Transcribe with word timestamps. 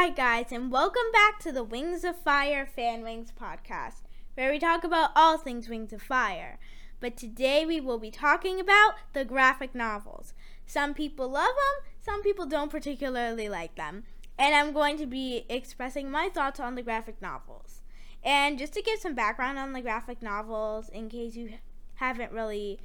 Hi, 0.00 0.10
guys, 0.10 0.52
and 0.52 0.70
welcome 0.70 1.10
back 1.12 1.40
to 1.40 1.50
the 1.50 1.64
Wings 1.64 2.04
of 2.04 2.16
Fire 2.16 2.64
Fan 2.64 3.02
Wings 3.02 3.32
podcast, 3.32 4.02
where 4.34 4.52
we 4.52 4.60
talk 4.60 4.84
about 4.84 5.10
all 5.16 5.38
things 5.38 5.68
Wings 5.68 5.92
of 5.92 6.00
Fire. 6.00 6.60
But 7.00 7.16
today 7.16 7.66
we 7.66 7.80
will 7.80 7.98
be 7.98 8.12
talking 8.12 8.60
about 8.60 8.94
the 9.12 9.24
graphic 9.24 9.74
novels. 9.74 10.34
Some 10.64 10.94
people 10.94 11.28
love 11.28 11.48
them, 11.48 11.90
some 12.00 12.22
people 12.22 12.46
don't 12.46 12.70
particularly 12.70 13.48
like 13.48 13.74
them, 13.74 14.04
and 14.38 14.54
I'm 14.54 14.72
going 14.72 14.98
to 14.98 15.06
be 15.06 15.44
expressing 15.48 16.12
my 16.12 16.28
thoughts 16.28 16.60
on 16.60 16.76
the 16.76 16.82
graphic 16.82 17.20
novels. 17.20 17.82
And 18.22 18.56
just 18.56 18.74
to 18.74 18.82
give 18.82 19.00
some 19.00 19.16
background 19.16 19.58
on 19.58 19.72
the 19.72 19.82
graphic 19.82 20.22
novels, 20.22 20.88
in 20.90 21.08
case 21.08 21.34
you 21.34 21.54
haven't 21.94 22.30
really 22.30 22.78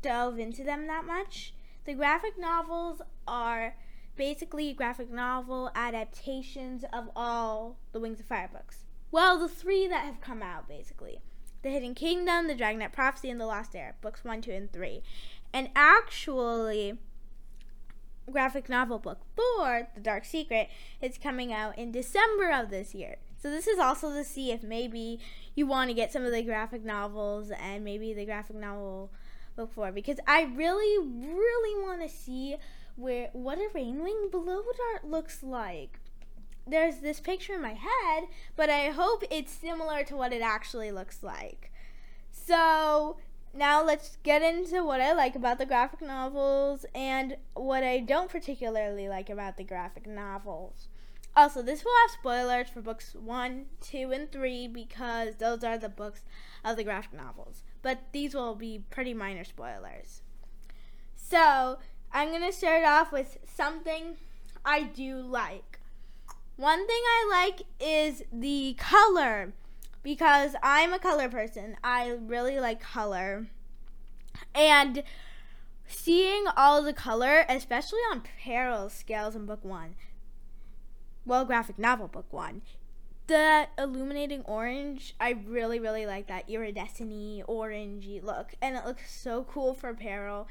delved 0.00 0.38
into 0.38 0.64
them 0.64 0.86
that 0.86 1.04
much, 1.04 1.52
the 1.84 1.92
graphic 1.92 2.38
novels 2.38 3.02
are 3.28 3.74
basically 4.16 4.72
graphic 4.72 5.10
novel 5.10 5.70
adaptations 5.74 6.84
of 6.92 7.10
all 7.14 7.76
the 7.92 8.00
Wings 8.00 8.20
of 8.20 8.26
Fire 8.26 8.50
books. 8.52 8.84
Well, 9.10 9.38
the 9.38 9.48
three 9.48 9.86
that 9.86 10.04
have 10.04 10.20
come 10.20 10.42
out, 10.42 10.68
basically. 10.68 11.20
The 11.62 11.70
Hidden 11.70 11.94
Kingdom, 11.94 12.46
The 12.46 12.54
Dragonet 12.54 12.92
Prophecy, 12.92 13.30
and 13.30 13.40
The 13.40 13.46
Lost 13.46 13.74
Heir, 13.74 13.96
books 14.00 14.24
one, 14.24 14.40
two, 14.40 14.52
and 14.52 14.72
three. 14.72 15.02
And 15.52 15.70
actually, 15.74 16.98
graphic 18.30 18.68
novel 18.68 18.98
book 18.98 19.20
four, 19.34 19.88
The 19.94 20.00
Dark 20.00 20.24
Secret, 20.24 20.68
is 21.00 21.18
coming 21.18 21.52
out 21.52 21.78
in 21.78 21.92
December 21.92 22.50
of 22.50 22.70
this 22.70 22.94
year. 22.94 23.16
So 23.38 23.50
this 23.50 23.66
is 23.66 23.78
also 23.78 24.12
to 24.12 24.24
see 24.24 24.50
if 24.50 24.62
maybe 24.62 25.20
you 25.54 25.66
want 25.66 25.88
to 25.88 25.94
get 25.94 26.12
some 26.12 26.24
of 26.24 26.32
the 26.32 26.42
graphic 26.42 26.84
novels 26.84 27.50
and 27.50 27.84
maybe 27.84 28.12
the 28.12 28.24
graphic 28.24 28.56
novel 28.56 29.10
book 29.56 29.72
four 29.72 29.90
because 29.90 30.18
I 30.26 30.42
really, 30.42 30.98
really 30.98 31.82
want 31.82 32.02
to 32.02 32.08
see 32.08 32.56
where 32.96 33.28
what 33.32 33.58
a 33.58 33.68
rainwing 33.74 34.30
below 34.30 34.62
art 34.94 35.08
looks 35.08 35.42
like. 35.42 36.00
There's 36.66 36.98
this 36.98 37.20
picture 37.20 37.54
in 37.54 37.62
my 37.62 37.74
head, 37.74 38.24
but 38.56 38.68
I 38.68 38.90
hope 38.90 39.22
it's 39.30 39.52
similar 39.52 40.02
to 40.04 40.16
what 40.16 40.32
it 40.32 40.42
actually 40.42 40.90
looks 40.90 41.22
like. 41.22 41.70
So 42.30 43.18
now 43.54 43.84
let's 43.84 44.18
get 44.22 44.42
into 44.42 44.84
what 44.84 45.00
I 45.00 45.12
like 45.12 45.36
about 45.36 45.58
the 45.58 45.66
graphic 45.66 46.02
novels 46.02 46.84
and 46.94 47.36
what 47.54 47.84
I 47.84 48.00
don't 48.00 48.30
particularly 48.30 49.08
like 49.08 49.30
about 49.30 49.56
the 49.56 49.64
graphic 49.64 50.06
novels. 50.06 50.88
Also, 51.36 51.60
this 51.60 51.84
will 51.84 51.92
have 52.02 52.18
spoilers 52.18 52.70
for 52.70 52.80
books 52.80 53.14
1, 53.14 53.66
2, 53.82 54.10
and 54.10 54.32
3 54.32 54.68
because 54.68 55.36
those 55.36 55.62
are 55.62 55.76
the 55.76 55.88
books 55.88 56.22
of 56.64 56.76
the 56.76 56.84
graphic 56.84 57.12
novels. 57.12 57.62
But 57.82 58.00
these 58.12 58.34
will 58.34 58.54
be 58.54 58.82
pretty 58.88 59.12
minor 59.12 59.44
spoilers. 59.44 60.22
So, 61.14 61.78
I'm 62.12 62.30
going 62.30 62.42
to 62.42 62.52
start 62.52 62.84
off 62.84 63.12
with 63.12 63.38
something 63.44 64.16
I 64.64 64.82
do 64.82 65.16
like. 65.16 65.80
One 66.56 66.86
thing 66.86 67.02
I 67.04 67.28
like 67.30 67.62
is 67.78 68.24
the 68.32 68.74
color 68.78 69.52
because 70.02 70.54
I'm 70.62 70.92
a 70.92 70.98
color 70.98 71.28
person. 71.28 71.76
I 71.84 72.08
really 72.08 72.58
like 72.58 72.80
color. 72.80 73.48
And 74.54 75.02
seeing 75.86 76.44
all 76.56 76.82
the 76.82 76.92
color, 76.92 77.44
especially 77.48 77.98
on 78.10 78.22
Peril 78.42 78.88
scales 78.88 79.36
in 79.36 79.46
book 79.46 79.64
one, 79.64 79.96
well, 81.26 81.44
graphic 81.44 81.78
novel 81.78 82.08
book 82.08 82.32
one, 82.32 82.62
the 83.26 83.66
illuminating 83.76 84.42
orange, 84.42 85.14
I 85.20 85.30
really, 85.46 85.80
really 85.80 86.06
like 86.06 86.28
that 86.28 86.48
iridescent 86.48 87.10
orangey 87.46 88.22
look. 88.22 88.54
And 88.62 88.76
it 88.76 88.84
looks 88.86 89.12
so 89.12 89.44
cool 89.44 89.74
for 89.74 89.92
Peril 89.92 90.46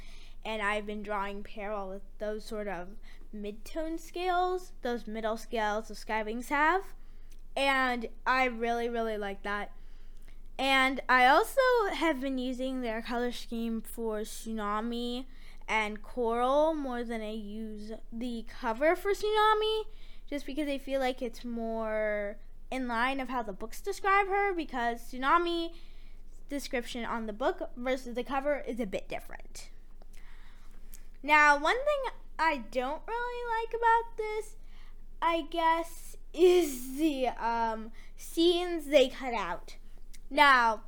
and 0.46 0.62
I've 0.62 0.86
been 0.86 1.04
drawing 1.04 1.44
Peril 1.44 1.90
with 1.90 2.04
those 2.20 2.46
sort 2.46 2.68
of 2.68 2.90
mid-tone 3.34 3.98
scales, 3.98 4.72
those 4.84 5.08
middle 5.08 5.36
scales 5.36 5.88
the 5.88 5.96
Skywings 5.96 6.50
have, 6.50 6.84
and 7.58 8.08
I 8.26 8.46
really 8.46 8.88
really 8.88 9.18
like 9.18 9.44
that. 9.44 9.72
And 10.58 11.02
I 11.10 11.26
also 11.26 11.60
have 11.94 12.22
been 12.22 12.38
using 12.38 12.82
their 12.82 13.02
color 13.02 13.32
scheme 13.32 13.82
for 13.82 14.22
Tsunami 14.22 15.26
and 15.68 16.02
Coral 16.02 16.74
more 16.74 17.04
than 17.04 17.22
I 17.22 17.32
use 17.32 17.92
the 18.14 18.46
cover 18.62 18.96
for 18.96 19.12
Tsunami, 19.12 19.84
just 20.30 20.46
because 20.46 20.70
I 20.70 20.78
feel 20.78 21.00
like 21.00 21.22
it's 21.22 21.44
more 21.44 22.38
in 22.72 22.88
line 22.88 23.20
of 23.20 23.30
how 23.30 23.44
the 23.44 23.54
books 23.54 23.82
describe 23.82 24.28
her 24.28 24.54
because 24.54 25.00
Tsunami 25.12 25.72
description 26.50 27.04
on 27.04 27.26
the 27.26 27.34
book 27.34 27.70
versus 27.76 28.16
the 28.16 28.24
cover 28.24 28.64
is 28.68 28.80
a 28.80 28.86
bit 28.86 29.10
different. 29.10 29.70
Now, 31.26 31.58
one 31.58 31.78
thing 31.78 32.14
I 32.38 32.58
don't 32.70 33.02
really 33.08 33.60
like 33.60 33.74
about 33.74 34.16
this, 34.16 34.58
I 35.24 35.46
guess, 35.50 36.16
is 36.36 36.98
the 36.98 37.30
um, 37.30 37.90
scenes 38.16 38.86
they 38.86 39.10
cut 39.10 39.34
out. 39.34 39.78
Now, 40.30 40.82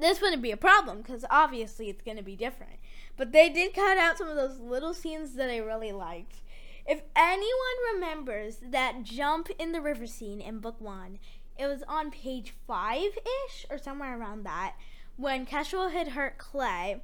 this 0.00 0.20
wouldn't 0.20 0.42
be 0.42 0.50
a 0.50 0.56
problem 0.56 1.02
because 1.02 1.24
obviously 1.30 1.88
it's 1.88 2.02
going 2.02 2.16
to 2.16 2.22
be 2.24 2.34
different. 2.34 2.80
But 3.16 3.30
they 3.30 3.48
did 3.48 3.74
cut 3.74 3.96
out 3.96 4.18
some 4.18 4.26
of 4.26 4.34
those 4.34 4.58
little 4.58 4.92
scenes 4.92 5.34
that 5.34 5.48
I 5.48 5.58
really 5.58 5.92
liked. 5.92 6.38
If 6.84 7.02
anyone 7.14 7.94
remembers 7.94 8.56
that 8.60 9.04
jump 9.04 9.50
in 9.56 9.70
the 9.70 9.80
river 9.80 10.08
scene 10.08 10.40
in 10.40 10.58
book 10.58 10.80
one, 10.80 11.20
it 11.56 11.68
was 11.68 11.84
on 11.86 12.10
page 12.10 12.54
five 12.66 13.16
ish 13.46 13.66
or 13.70 13.78
somewhere 13.78 14.18
around 14.18 14.42
that 14.46 14.74
when 15.16 15.46
Kestrel 15.46 15.90
had 15.90 16.08
hurt 16.08 16.38
Clay 16.38 17.02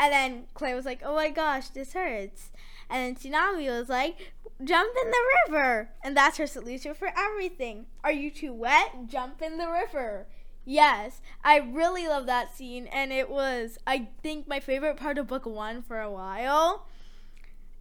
and 0.00 0.12
then 0.12 0.46
Clay 0.54 0.74
was 0.74 0.86
like, 0.86 1.02
"Oh 1.04 1.14
my 1.14 1.28
gosh, 1.28 1.68
this 1.68 1.92
hurts." 1.92 2.50
And 2.88 3.16
then 3.16 3.22
Tsunami 3.22 3.68
was 3.68 3.90
like, 3.90 4.32
"Jump 4.64 4.96
in 5.04 5.10
the 5.10 5.24
river." 5.46 5.90
And 6.02 6.16
that's 6.16 6.38
her 6.38 6.46
solution 6.46 6.94
for 6.94 7.12
everything. 7.16 7.86
Are 8.02 8.10
you 8.10 8.30
too 8.30 8.54
wet? 8.54 9.06
Jump 9.06 9.42
in 9.42 9.58
the 9.58 9.68
river. 9.68 10.26
Yes, 10.64 11.20
I 11.44 11.58
really 11.58 12.08
love 12.08 12.26
that 12.26 12.54
scene, 12.54 12.86
and 12.86 13.12
it 13.12 13.28
was, 13.28 13.78
I 13.86 14.08
think, 14.22 14.48
my 14.48 14.58
favorite 14.58 14.96
part 14.96 15.18
of 15.18 15.26
book 15.26 15.44
one 15.44 15.82
for 15.82 16.00
a 16.00 16.10
while. 16.10 16.86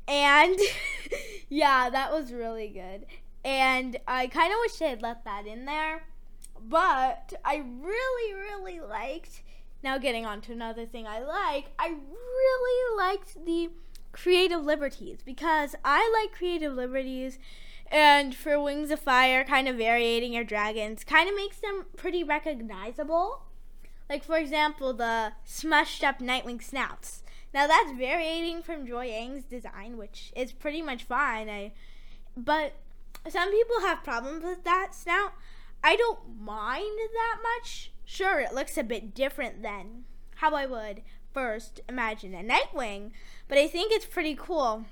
And 0.08 0.60
yeah, 1.50 1.90
that 1.90 2.12
was 2.12 2.34
really 2.34 2.68
good. 2.68 3.06
And 3.46 3.98
I 4.08 4.28
kind 4.28 4.52
of 4.52 4.60
wish 4.60 4.74
they 4.74 4.90
had 4.90 5.02
left 5.02 5.24
that 5.24 5.48
in 5.48 5.66
there. 5.66 6.04
But 6.62 7.34
I 7.46 7.64
really, 7.82 8.34
really 8.34 8.82
liked 8.82 9.44
now, 9.82 9.98
getting 9.98 10.26
on 10.26 10.42
to 10.42 10.52
another 10.52 10.86
thing 10.86 11.08
I 11.08 11.20
like, 11.20 11.72
I 11.80 11.88
really 11.88 12.98
liked 12.98 13.46
the 13.46 13.70
creative 14.12 14.64
liberties 14.64 15.20
because 15.24 15.76
I 15.86 16.10
like 16.22 16.38
creative 16.38 16.74
liberties. 16.74 17.40
And 17.92 18.36
for 18.36 18.62
Wings 18.62 18.92
of 18.92 19.00
Fire, 19.00 19.44
kind 19.44 19.68
of 19.68 19.78
variating 19.78 20.34
your 20.34 20.44
dragons 20.44 21.04
kind 21.04 21.30
of 21.30 21.36
makes 21.36 21.58
them 21.60 21.86
pretty 21.96 22.24
recognizable. 22.24 23.44
Like, 24.10 24.24
for 24.24 24.38
example, 24.38 24.94
the 24.94 25.34
smushed 25.48 26.04
up 26.04 26.20
Nightwing 26.20 26.62
snouts. 26.62 27.24
Now, 27.54 27.66
that's 27.66 27.92
variating 27.92 28.62
from 28.62 28.86
Joy 28.86 29.06
Ang's 29.08 29.44
design, 29.44 29.98
which 29.98 30.32
is 30.36 30.52
pretty 30.52 30.82
much 30.82 31.04
fine. 31.04 31.50
I, 31.50 31.72
but 32.36 32.74
some 33.28 33.52
people 33.52 33.82
have 33.82 34.04
problems 34.04 34.44
with 34.44 34.64
that 34.66 34.94
snout. 34.94 35.34
I 35.84 35.96
don't 35.96 36.40
mind 36.40 37.00
that 37.14 37.38
much 37.42 37.92
Sure, 38.12 38.40
it 38.40 38.56
looks 38.56 38.76
a 38.76 38.82
bit 38.82 39.14
different 39.14 39.62
than 39.62 40.06
how 40.38 40.56
I 40.56 40.66
would 40.66 41.04
first 41.32 41.80
imagine 41.88 42.34
a 42.34 42.42
Nightwing, 42.42 43.12
but 43.48 43.60
I 43.60 43.68
think 43.68 43.92
it's 43.92 44.08
pretty 44.08 44.34
cool. 44.34 44.86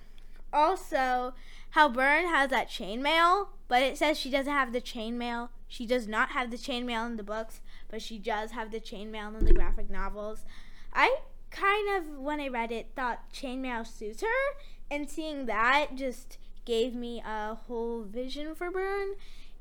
Also, 0.53 1.33
how 1.72 1.89
Burn 1.89 2.27
has 2.27 2.51
that 2.51 2.69
chainmail, 2.69 3.47
but 3.67 3.81
it 3.81 3.97
says 3.97 4.19
she 4.19 4.29
doesn't 4.29 4.53
have 4.53 4.72
the 4.72 4.79
chainmail. 4.79 5.50
She 5.67 5.88
does 5.88 6.07
not 6.07 6.29
have 6.29 6.51
the 6.51 6.57
chainmail 6.57 7.07
in 7.07 7.17
the 7.17 7.23
books, 7.23 7.59
but 7.89 8.03
she 8.03 8.19
does 8.19 8.51
have 8.51 8.69
the 8.69 8.79
chainmail 8.79 9.35
in 9.39 9.45
the 9.45 9.53
graphic 9.53 9.89
novels. 9.89 10.45
I 10.94 11.17
kind 11.50 11.97
of, 11.97 12.19
when 12.19 12.39
I 12.39 12.50
read 12.50 12.71
it, 12.71 12.91
thought 12.95 13.33
chainmail 13.33 13.88
suits 13.88 14.21
her, 14.21 14.62
and 14.91 15.09
seeing 15.09 15.47
that 15.47 15.95
just 15.95 16.38
gave 16.65 16.94
me 16.94 17.24
a 17.25 17.56
whole 17.56 18.03
vision 18.03 18.53
for 18.53 18.69
Burn. 18.69 19.15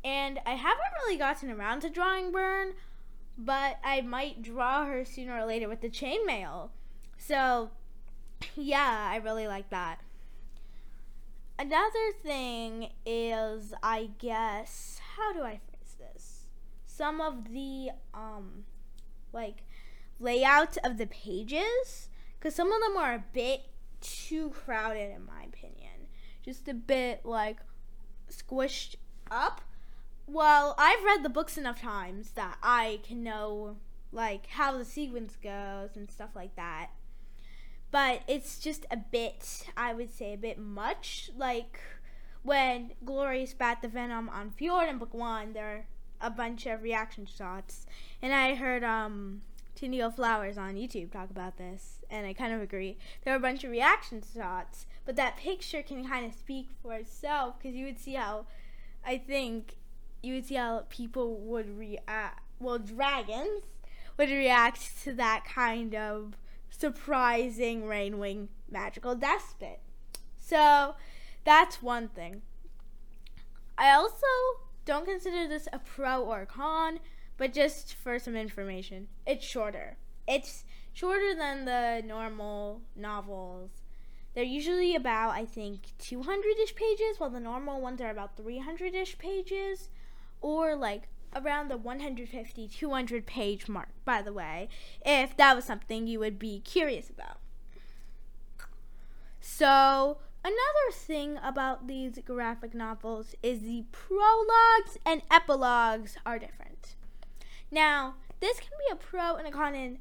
And 0.04 0.40
I 0.44 0.56
haven't 0.56 0.92
really 1.02 1.16
gotten 1.16 1.50
around 1.50 1.80
to 1.80 1.88
drawing 1.88 2.32
Burn, 2.32 2.74
but 3.38 3.78
I 3.84 4.00
might 4.00 4.42
draw 4.42 4.84
her 4.86 5.04
sooner 5.04 5.38
or 5.38 5.44
later 5.44 5.68
with 5.68 5.80
the 5.80 5.90
chainmail. 5.90 6.70
So, 7.18 7.70
yeah, 8.54 9.08
I 9.10 9.16
really 9.16 9.46
like 9.46 9.70
that. 9.70 10.00
Another 11.58 12.12
thing 12.22 12.90
is, 13.04 13.72
I 13.82 14.10
guess, 14.18 15.00
how 15.16 15.32
do 15.32 15.40
I 15.40 15.60
phrase 15.68 15.96
this? 15.98 16.46
Some 16.86 17.20
of 17.20 17.50
the, 17.50 17.90
um, 18.12 18.64
like, 19.32 19.62
layout 20.20 20.76
of 20.84 20.98
the 20.98 21.06
pages, 21.06 22.08
because 22.38 22.54
some 22.54 22.72
of 22.72 22.82
them 22.82 22.96
are 22.96 23.14
a 23.14 23.24
bit 23.32 23.62
too 24.00 24.50
crowded, 24.50 25.14
in 25.14 25.24
my 25.24 25.44
opinion. 25.44 26.08
Just 26.44 26.68
a 26.68 26.74
bit, 26.74 27.24
like, 27.24 27.58
squished 28.30 28.96
up 29.30 29.62
well, 30.26 30.74
I've 30.78 31.04
read 31.04 31.22
the 31.22 31.28
books 31.28 31.56
enough 31.56 31.80
times 31.80 32.30
that 32.32 32.58
I 32.62 33.00
can 33.06 33.22
know 33.22 33.76
like 34.12 34.46
how 34.48 34.76
the 34.76 34.84
sequence 34.84 35.36
goes 35.42 35.90
and 35.96 36.10
stuff 36.10 36.30
like 36.34 36.56
that. 36.56 36.90
But 37.90 38.22
it's 38.26 38.58
just 38.58 38.84
a 38.90 38.96
bit, 38.96 39.66
I 39.76 39.92
would 39.94 40.12
say, 40.12 40.34
a 40.34 40.38
bit 40.38 40.58
much. 40.58 41.30
Like 41.36 41.80
when 42.42 42.92
Glory 43.04 43.46
spat 43.46 43.82
the 43.82 43.88
venom 43.88 44.28
on 44.28 44.50
Fjord 44.50 44.88
in 44.88 44.98
book 44.98 45.14
one, 45.14 45.52
there 45.52 45.66
are 45.66 45.86
a 46.20 46.30
bunch 46.30 46.66
of 46.66 46.82
reaction 46.82 47.26
shots, 47.26 47.86
and 48.22 48.32
I 48.32 48.54
heard 48.54 48.82
um 48.82 49.42
Tenille 49.76 50.14
Flowers 50.14 50.56
on 50.56 50.74
YouTube 50.74 51.12
talk 51.12 51.30
about 51.30 51.58
this, 51.58 52.04
and 52.10 52.26
I 52.26 52.32
kind 52.32 52.52
of 52.52 52.62
agree. 52.62 52.96
There 53.22 53.34
are 53.34 53.36
a 53.36 53.40
bunch 53.40 53.62
of 53.62 53.70
reaction 53.70 54.22
shots, 54.34 54.86
but 55.04 55.16
that 55.16 55.36
picture 55.36 55.82
can 55.82 56.08
kind 56.08 56.24
of 56.26 56.32
speak 56.32 56.70
for 56.82 56.94
itself 56.94 57.58
because 57.58 57.76
you 57.76 57.84
would 57.84 57.98
see 57.98 58.14
how, 58.14 58.46
I 59.04 59.18
think, 59.18 59.76
you 60.22 60.34
would 60.34 60.46
see 60.46 60.54
how 60.54 60.84
people 60.88 61.36
would 61.36 61.78
react. 61.78 62.42
Well, 62.58 62.78
dragons 62.78 63.64
would 64.16 64.30
react 64.30 65.02
to 65.04 65.12
that 65.14 65.44
kind 65.44 65.94
of 65.94 66.36
surprising 66.70 67.82
Rainwing 67.82 68.48
magical 68.70 69.14
despot. 69.14 69.80
So 70.40 70.96
that's 71.44 71.82
one 71.82 72.08
thing. 72.08 72.42
I 73.78 73.92
also 73.92 74.26
don't 74.84 75.04
consider 75.04 75.46
this 75.46 75.68
a 75.72 75.78
pro 75.78 76.22
or 76.22 76.42
a 76.42 76.46
con 76.46 77.00
but 77.36 77.52
just 77.52 77.94
for 77.94 78.18
some 78.18 78.36
information, 78.36 79.08
it's 79.26 79.44
shorter. 79.44 79.96
It's 80.26 80.64
shorter 80.92 81.34
than 81.34 81.64
the 81.64 82.02
normal 82.04 82.80
novels. 82.94 83.70
They're 84.34 84.44
usually 84.44 84.94
about, 84.94 85.30
I 85.30 85.44
think, 85.44 85.92
200 85.98 86.58
ish 86.62 86.74
pages, 86.74 87.18
while 87.18 87.30
the 87.30 87.40
normal 87.40 87.80
ones 87.80 88.00
are 88.00 88.10
about 88.10 88.36
300 88.36 88.94
ish 88.94 89.18
pages, 89.18 89.88
or 90.46 90.76
like 90.76 91.08
around 91.34 91.68
the 91.68 91.76
150, 91.76 92.68
200 92.68 93.26
page 93.26 93.68
mark, 93.68 93.88
by 94.04 94.22
the 94.22 94.32
way, 94.32 94.68
if 95.04 95.36
that 95.36 95.56
was 95.56 95.64
something 95.64 96.06
you 96.06 96.20
would 96.20 96.38
be 96.38 96.60
curious 96.60 97.10
about. 97.10 97.40
So, 99.40 100.18
another 100.44 100.92
thing 100.92 101.40
about 101.42 101.88
these 101.88 102.20
graphic 102.24 102.74
novels 102.74 103.34
is 103.42 103.62
the 103.62 103.86
prologues 103.90 104.98
and 105.04 105.22
epilogues 105.28 106.16
are 106.24 106.38
different. 106.38 106.94
Now, 107.72 108.14
this 108.38 108.60
can 108.60 108.70
be 108.78 108.92
a 108.92 108.96
pro 108.96 109.34
and 109.34 109.48
a 109.48 109.50
con 109.50 109.74
in 109.74 109.98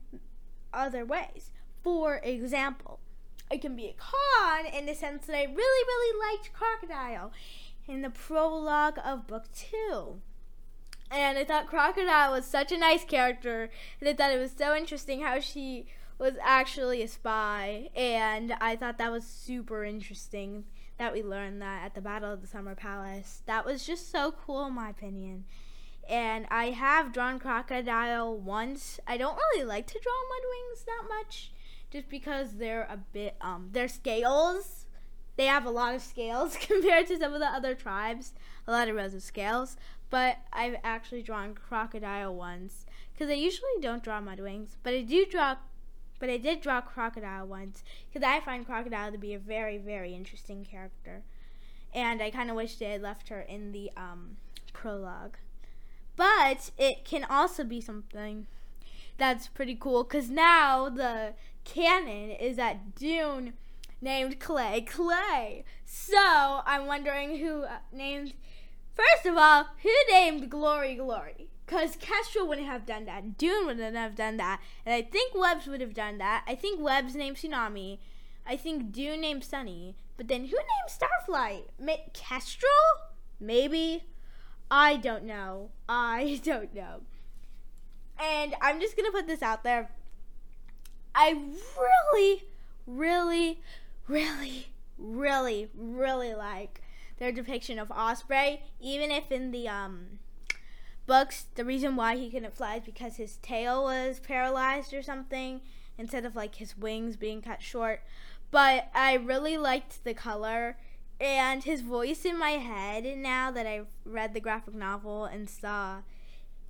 other 0.71 1.03
ways. 1.03 1.49
For 1.83 2.17
example, 2.17 2.99
it 3.49 3.61
can 3.61 3.75
be 3.75 3.87
a 3.87 3.95
con 3.97 4.67
in 4.67 4.85
the 4.85 4.93
sense 4.93 5.25
that 5.25 5.35
I 5.35 5.45
really, 5.45 5.57
really 5.57 6.19
liked 6.29 6.53
Crocodile 6.53 7.31
in 7.87 8.03
the 8.03 8.11
prologue 8.11 8.99
of 9.03 9.25
book 9.25 9.45
two. 9.51 10.21
And 11.11 11.37
I 11.37 11.43
thought 11.43 11.67
Crocodile 11.67 12.31
was 12.31 12.45
such 12.45 12.71
a 12.71 12.77
nice 12.77 13.03
character, 13.03 13.69
and 13.99 14.09
I 14.09 14.13
thought 14.13 14.31
it 14.31 14.39
was 14.39 14.51
so 14.57 14.75
interesting 14.75 15.21
how 15.21 15.39
she 15.39 15.85
was 16.17 16.33
actually 16.43 17.03
a 17.03 17.07
spy. 17.07 17.89
And 17.95 18.53
I 18.59 18.75
thought 18.75 18.97
that 18.97 19.11
was 19.11 19.25
super 19.25 19.83
interesting 19.83 20.65
that 20.97 21.13
we 21.13 21.21
learned 21.21 21.61
that 21.61 21.85
at 21.85 21.93
the 21.93 22.01
Battle 22.01 22.33
of 22.33 22.41
the 22.41 22.47
Summer 22.47 22.75
Palace. 22.75 23.43
That 23.45 23.65
was 23.65 23.85
just 23.85 24.11
so 24.11 24.31
cool, 24.31 24.65
in 24.65 24.73
my 24.73 24.89
opinion 24.89 25.45
and 26.07 26.45
I 26.51 26.65
have 26.65 27.13
drawn 27.13 27.39
Crocodile 27.39 28.37
once. 28.37 28.99
I 29.07 29.17
don't 29.17 29.35
really 29.35 29.65
like 29.65 29.87
to 29.87 29.99
draw 29.99 30.13
mudwings 30.29 30.85
that 30.85 31.03
much, 31.09 31.51
just 31.91 32.09
because 32.09 32.53
they're 32.53 32.87
a 32.89 32.97
bit 32.97 33.35
um 33.41 33.69
their 33.71 33.87
scales. 33.87 34.85
They 35.37 35.45
have 35.47 35.65
a 35.65 35.71
lot 35.71 35.95
of 35.95 36.01
scales 36.01 36.57
compared 36.61 37.07
to 37.07 37.17
some 37.17 37.33
of 37.33 37.39
the 37.39 37.47
other 37.47 37.75
tribes, 37.75 38.33
a 38.67 38.71
lot 38.71 38.87
of 38.87 38.95
rows 38.95 39.13
of 39.13 39.23
scales. 39.23 39.75
But 40.09 40.37
I've 40.53 40.77
actually 40.83 41.21
drawn 41.21 41.53
Crocodile 41.53 42.33
once 42.33 42.85
because 43.13 43.29
I 43.29 43.35
usually 43.35 43.81
don't 43.81 44.03
draw 44.03 44.21
mudwings, 44.21 44.77
but 44.83 44.93
I 44.93 45.01
do 45.01 45.25
draw. 45.25 45.57
But 46.19 46.29
I 46.29 46.37
did 46.37 46.61
draw 46.61 46.79
Crocodile 46.81 47.45
once 47.45 47.83
because 48.07 48.25
I 48.25 48.39
find 48.39 48.65
Crocodile 48.65 49.11
to 49.11 49.17
be 49.17 49.33
a 49.33 49.39
very, 49.39 49.77
very 49.77 50.13
interesting 50.13 50.63
character, 50.63 51.23
and 51.93 52.21
I 52.21 52.31
kind 52.31 52.49
of 52.49 52.55
wish 52.55 52.75
they 52.75 52.91
had 52.91 53.01
left 53.01 53.29
her 53.29 53.41
in 53.41 53.71
the 53.71 53.91
um, 53.97 54.37
prologue. 54.71 55.37
But 56.15 56.71
it 56.77 57.03
can 57.03 57.25
also 57.25 57.63
be 57.63 57.81
something 57.81 58.47
that's 59.17 59.47
pretty 59.47 59.75
cool 59.75 60.03
because 60.03 60.29
now 60.29 60.89
the 60.89 61.33
canon 61.63 62.31
is 62.31 62.55
that 62.57 62.95
Dune 62.95 63.53
named 64.01 64.39
Clay 64.39 64.81
Clay. 64.81 65.63
So 65.85 66.61
I'm 66.65 66.85
wondering 66.85 67.37
who 67.37 67.63
uh, 67.63 67.77
named. 67.91 68.33
First 68.95 69.25
of 69.25 69.37
all, 69.37 69.65
who 69.83 69.91
named 70.09 70.49
Glory 70.49 70.95
Glory? 70.95 71.49
Because 71.65 71.95
Kestrel 71.97 72.47
wouldn't 72.47 72.67
have 72.67 72.85
done 72.85 73.05
that. 73.05 73.37
Dune 73.37 73.65
wouldn't 73.65 73.95
have 73.95 74.15
done 74.15 74.37
that. 74.37 74.61
And 74.85 74.93
I 74.93 75.01
think 75.01 75.33
Webs 75.35 75.67
would 75.67 75.81
have 75.81 75.93
done 75.93 76.17
that. 76.19 76.43
I 76.47 76.55
think 76.55 76.79
Webs 76.79 77.15
named 77.15 77.37
Tsunami. 77.37 77.99
I 78.45 78.55
think 78.55 78.91
Dune 78.91 79.21
named 79.21 79.43
Sunny. 79.43 79.95
But 80.15 80.27
then 80.27 80.45
who 80.45 80.57
named 80.57 80.89
Starflight? 80.89 81.63
Ma- 81.79 82.05
Kestrel? 82.13 82.69
Maybe. 83.39 84.05
I 84.69 84.95
don't 84.97 85.23
know. 85.23 85.71
I 85.89 86.39
don't 86.45 86.73
know. 86.73 87.01
And 88.19 88.55
I'm 88.61 88.79
just 88.79 88.95
going 88.95 89.11
to 89.11 89.17
put 89.17 89.27
this 89.27 89.41
out 89.41 89.63
there. 89.63 89.89
I 91.13 91.31
really, 91.77 92.43
really, 92.85 93.59
really, 94.07 94.67
really, 94.97 95.69
really 95.75 96.33
like 96.33 96.81
their 97.17 97.31
depiction 97.31 97.79
of 97.79 97.91
Osprey, 97.91 98.61
even 98.79 99.11
if 99.11 99.31
in 99.31 99.51
the 99.51 99.67
um 99.67 100.19
books 101.05 101.45
the 101.55 101.65
reason 101.65 101.95
why 101.95 102.15
he 102.15 102.31
couldn't 102.31 102.55
fly 102.55 102.77
is 102.77 102.83
because 102.83 103.17
his 103.17 103.37
tail 103.37 103.83
was 103.83 104.19
paralyzed 104.19 104.91
or 104.93 105.03
something 105.03 105.61
instead 105.97 106.25
of 106.25 106.35
like 106.35 106.55
his 106.55 106.77
wings 106.77 107.15
being 107.15 107.41
cut 107.41 107.61
short. 107.61 108.01
But 108.51 108.89
I 108.93 109.15
really 109.15 109.57
liked 109.57 110.03
the 110.03 110.13
color 110.13 110.77
and 111.19 111.63
his 111.63 111.81
voice 111.81 112.25
in 112.25 112.37
my 112.37 112.51
head 112.51 113.05
now 113.17 113.51
that 113.51 113.65
I've 113.65 113.87
read 114.03 114.33
the 114.33 114.39
graphic 114.39 114.73
novel 114.73 115.25
and 115.25 115.49
saw 115.49 116.01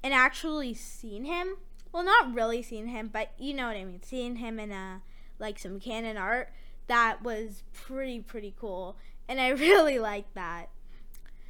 and 0.03 0.13
actually 0.13 0.74
seen 0.74 1.25
him. 1.25 1.57
Well, 1.92 2.03
not 2.03 2.33
really 2.33 2.62
seen 2.62 2.88
him, 2.88 3.09
but 3.12 3.31
you 3.39 3.53
know 3.53 3.68
what 3.68 3.77
I 3.77 3.83
mean. 3.83 4.01
Seeing 4.03 4.36
him 4.36 4.59
in 4.59 4.71
a 4.71 5.01
like 5.39 5.57
some 5.57 5.80
canon 5.80 6.18
art 6.18 6.50
that 6.88 7.24
was 7.24 7.63
pretty 7.74 8.19
pretty 8.19 8.53
cool, 8.59 8.97
and 9.27 9.39
I 9.39 9.50
really 9.66 10.00
like 10.00 10.33
that. 10.33 10.69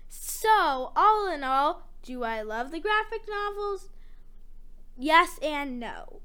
So, 0.09 0.91
all 0.95 1.31
in 1.31 1.43
all, 1.43 1.89
do 2.03 2.23
I 2.23 2.41
love 2.41 2.71
the 2.71 2.79
graphic 2.79 3.21
novels? 3.27 3.89
Yes 4.97 5.39
and 5.41 5.79
no. 5.79 6.21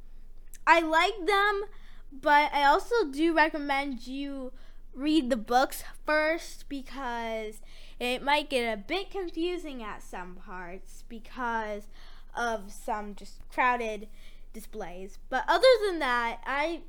I 0.66 0.80
like 0.80 1.26
them, 1.26 1.64
but 2.12 2.52
I 2.52 2.64
also 2.64 3.06
do 3.10 3.34
recommend 3.34 4.06
you 4.06 4.52
read 4.94 5.30
the 5.30 5.36
books 5.36 5.82
first 6.06 6.68
because 6.68 7.60
it 7.98 8.22
might 8.22 8.50
get 8.50 8.72
a 8.72 8.76
bit 8.76 9.10
confusing 9.10 9.82
at 9.82 10.02
some 10.02 10.36
parts 10.36 11.04
because 11.08 11.88
of 12.36 12.72
some 12.72 13.14
just 13.14 13.40
crowded 13.52 14.08
displays. 14.52 15.18
But 15.28 15.44
other 15.48 15.68
than 15.86 15.98
that, 16.00 16.40
I 16.46 16.82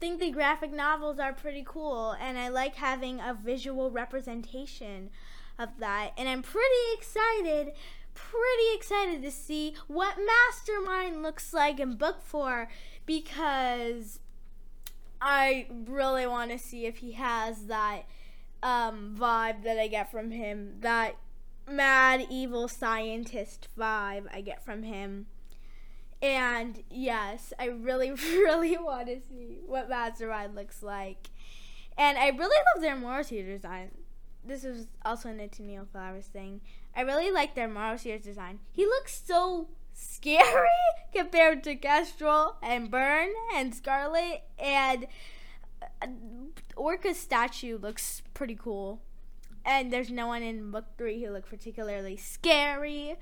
think 0.00 0.20
the 0.20 0.30
graphic 0.30 0.72
novels 0.72 1.18
are 1.18 1.32
pretty 1.32 1.64
cool 1.66 2.12
and 2.20 2.38
I 2.38 2.48
like 2.48 2.76
having 2.76 3.20
a 3.20 3.34
visual 3.34 3.90
representation 3.90 5.10
of 5.58 5.78
that. 5.78 6.12
And 6.16 6.28
I'm 6.28 6.42
pretty 6.42 6.66
excited, 6.96 7.72
pretty 8.14 8.74
excited 8.74 9.22
to 9.22 9.30
see 9.30 9.74
what 9.86 10.16
Mastermind 10.18 11.22
looks 11.22 11.52
like 11.52 11.80
in 11.80 11.96
book 11.96 12.22
4 12.22 12.68
because 13.06 14.20
I 15.20 15.66
really 15.70 16.26
want 16.26 16.50
to 16.50 16.58
see 16.58 16.86
if 16.86 16.98
he 16.98 17.12
has 17.12 17.66
that 17.66 18.02
um, 18.62 19.16
vibe 19.18 19.62
that 19.64 19.78
I 19.78 19.88
get 19.88 20.10
from 20.10 20.30
him, 20.30 20.76
that 20.80 21.16
mad 21.68 22.26
evil 22.30 22.68
scientist 22.68 23.68
vibe 23.78 24.26
I 24.32 24.40
get 24.40 24.64
from 24.64 24.82
him. 24.82 25.26
And 26.24 26.82
yes, 26.88 27.52
I 27.58 27.66
really, 27.66 28.10
really 28.32 28.78
want 28.78 29.08
to 29.08 29.20
see 29.20 29.58
what 29.66 29.90
Mastermind 29.90 30.54
looks 30.54 30.82
like. 30.82 31.28
And 31.98 32.16
I 32.16 32.28
really 32.28 32.56
love 32.74 32.82
their 32.82 32.96
Morrowseer 32.96 33.44
design. 33.44 33.90
This 34.42 34.64
is 34.64 34.86
also 35.04 35.28
a 35.28 35.32
Tenille 35.32 35.86
Flowers 35.86 36.26
thing. 36.26 36.62
I 36.96 37.02
really 37.02 37.30
like 37.30 37.54
their 37.54 37.68
Morrowseer 37.68 38.22
design. 38.22 38.60
He 38.72 38.86
looks 38.86 39.22
so 39.22 39.68
scary 39.92 40.66
compared 41.14 41.62
to 41.64 41.76
Kestrel 41.76 42.56
and 42.62 42.90
Burn 42.90 43.28
and 43.54 43.74
Scarlet 43.74 44.44
and 44.58 45.06
uh, 46.00 46.06
Orca's 46.74 47.18
statue 47.18 47.76
looks 47.76 48.22
pretty 48.32 48.54
cool. 48.56 49.02
And 49.66 49.92
there's 49.92 50.10
no 50.10 50.28
one 50.28 50.42
in 50.42 50.70
book 50.70 50.86
three 50.96 51.22
who 51.22 51.32
look 51.32 51.50
particularly 51.50 52.16
scary. 52.16 53.16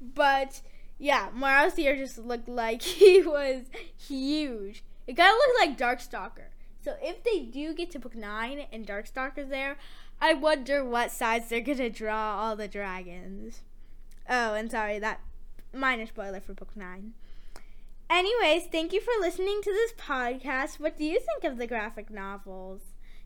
But 0.00 0.62
yeah, 0.98 1.28
Morrowseer 1.36 1.96
just 1.96 2.18
looked 2.18 2.48
like 2.48 2.82
he 2.82 3.22
was 3.22 3.64
huge. 3.96 4.84
It 5.06 5.16
kind 5.16 5.32
of 5.32 5.36
looked 5.36 5.60
like 5.60 5.78
Darkstalker. 5.78 6.48
So 6.82 6.96
if 7.02 7.22
they 7.24 7.40
do 7.40 7.72
get 7.74 7.90
to 7.92 7.98
book 7.98 8.14
nine 8.14 8.66
and 8.72 8.86
Darkstalker's 8.86 9.48
there, 9.48 9.76
I 10.20 10.34
wonder 10.34 10.84
what 10.84 11.10
size 11.10 11.48
they're 11.48 11.60
gonna 11.60 11.90
draw 11.90 12.36
all 12.38 12.56
the 12.56 12.68
dragons. 12.68 13.62
Oh, 14.28 14.54
and 14.54 14.70
sorry, 14.70 14.98
that 14.98 15.20
minor 15.72 16.06
spoiler 16.06 16.40
for 16.40 16.54
book 16.54 16.76
nine. 16.76 17.14
Anyways, 18.08 18.66
thank 18.66 18.92
you 18.92 19.00
for 19.00 19.12
listening 19.18 19.60
to 19.62 19.72
this 19.72 19.92
podcast. 19.92 20.78
What 20.78 20.98
do 20.98 21.04
you 21.04 21.20
think 21.20 21.44
of 21.44 21.58
the 21.58 21.66
graphic 21.66 22.10
novels? 22.10 22.82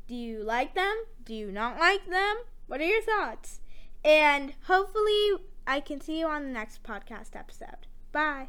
Do 0.06 0.14
you 0.14 0.42
like 0.42 0.74
them? 0.74 1.04
Do 1.24 1.34
you 1.34 1.50
not 1.50 1.78
like 1.78 2.08
them? 2.08 2.36
What 2.68 2.80
are 2.80 2.84
your 2.84 3.02
thoughts? 3.02 3.60
And 4.04 4.54
hopefully, 4.66 5.32
I 5.68 5.80
can 5.80 6.00
see 6.00 6.18
you 6.18 6.26
on 6.26 6.44
the 6.44 6.50
next 6.50 6.82
podcast 6.82 7.36
episode. 7.36 7.86
Bye. 8.10 8.48